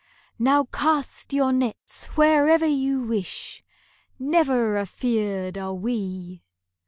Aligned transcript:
"Now 0.39 0.63
cast 0.63 1.31
your 1.31 1.53
nets 1.53 2.05
wherever 2.17 2.65
you 2.65 3.01
wish,— 3.03 3.63
Never 4.17 4.75
afeard 4.75 5.59
are 5.59 5.75
we!" 5.75 6.41